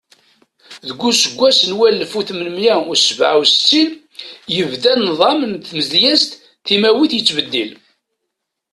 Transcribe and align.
Deg 0.87 0.99
useggas 1.09 1.59
n 1.69 1.71
walef 1.77 2.11
u 2.19 2.21
tmenmiya 2.27 2.75
u 2.91 2.93
sebɛa 3.05 3.35
u 3.41 3.43
settin, 3.51 3.91
yebda 4.55 4.93
nḍam 5.07 5.39
n 5.51 5.53
tmedyazt 5.67 6.31
timawit 6.65 7.13
yettbeddil. 7.15 7.71